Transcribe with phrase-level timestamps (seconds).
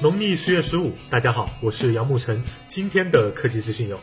[0.00, 2.40] 农历十月十五，大家好，我是杨沐晨。
[2.68, 3.98] 今天的科技资讯有：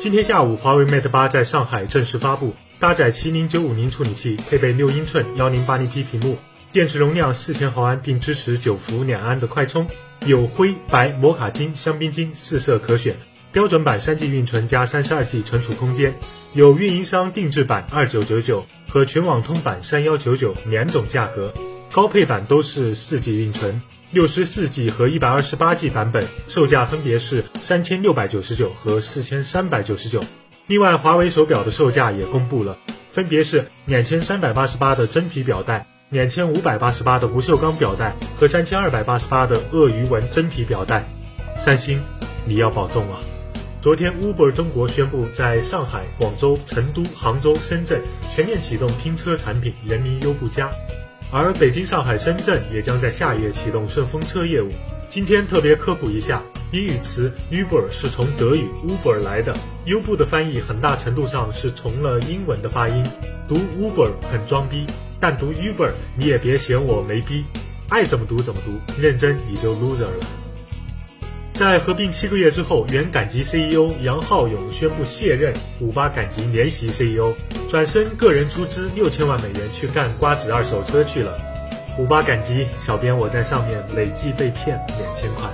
[0.00, 6.36] 今天下午，华为 Mate 八在上海正式发布，搭载麒麟九五零处理器，配备六英寸幺零八零 P 屏幕，
[6.72, 9.86] 电池容量四千毫安，并支持九伏两安的快充，
[10.26, 13.14] 有灰、白、摩卡金、香槟金四色可选。
[13.52, 16.16] 标准版三 G 运存加三十二 G 存储空间，
[16.52, 21.54] 有运营商定制版二九九九和全网通版三幺九九两种价格，
[21.92, 23.80] 高配版都是四 G 运存。
[24.16, 30.24] 六十四 G 和一百二十八 G 版本售价分别是三千六百九十九和四千三百九十九。
[30.66, 32.78] 另外，华为手表的售价也公布了，
[33.10, 41.06] 分别是两千三百八十八的真皮表带、两千五百八十八的不锈钢表带和三千二百八十八的鳄鱼纹真皮表带。
[41.58, 42.02] 三星，
[42.46, 43.20] 你要保重啊！
[43.82, 48.00] 昨天，Uber 中国宣布在上海、广州、成都、杭州、深圳
[48.34, 50.70] 全面启动拼车产品“人民优步加”。
[51.30, 54.70] 而北京、上海、深圳也将在下月启动顺风车业务。
[55.08, 63.04] 今天特别科普一下，英语词 Uber 是从德语 Uber 来的，优步的翻译很大程度上是从了英文的发音。
[63.48, 64.86] 读 Uber 很装逼，
[65.20, 67.44] 但读 Uber 你也别嫌我没逼，
[67.88, 70.45] 爱怎么读怎么读，认真你就 loser 了。
[71.56, 77.32] 在合并七个月之后，原赶集 CEO 杨浩勇宣布卸任五八赶集联席 CEO，
[77.70, 81.34] 转身个人出资六千万美元去干瓜子二手车去了。
[81.98, 85.48] 五八赶集，小编我在上面累计被骗两千块。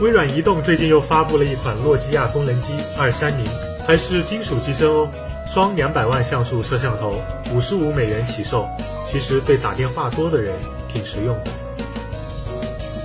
[0.00, 3.44] 微软移动最近又发布了一款诺基亚功能机二三零，
[3.86, 5.06] 还是金属机身哦，
[5.46, 7.20] 双两百万像素摄像头，
[7.54, 8.66] 五十五美元起售。
[9.06, 10.54] 其实对打电话多的人
[10.90, 11.50] 挺实用的。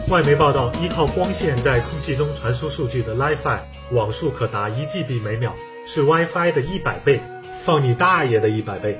[0.07, 5.53] 外媒报道，依靠光线在空气中传输数据的 Li-Fi 网速可达一 Gb 每秒，
[5.83, 7.19] 是 WiFi 的一百倍，
[7.63, 8.99] 放你大爷的一百倍！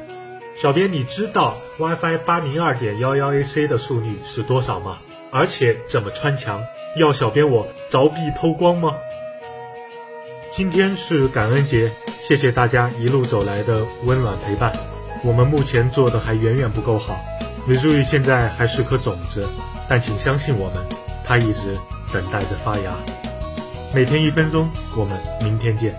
[0.55, 4.97] 小编，你知道 WiFi 八零二点幺幺 AC 的速率是多少吗？
[5.31, 6.63] 而且怎么穿墙？
[6.95, 8.95] 要小编我凿壁偷光吗？
[10.49, 14.73] 今天是感恩节，谢谢大家一路走来的温暖陪伴。
[15.23, 17.23] 我们目前做的还远远不够好，
[17.67, 19.47] 李注意现在还是颗种子。
[19.87, 20.83] 但请相信我们，
[21.23, 21.77] 它一直
[22.11, 22.95] 等待着发芽。
[23.93, 25.95] 每天一分钟，我们明天见。